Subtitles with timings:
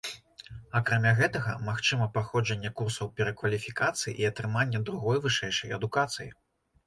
[0.77, 6.27] Акрамя гэтага, магчыма праходжанне курсаў перакваліфікацыі і атрымання другой вышэйшай адукацыі.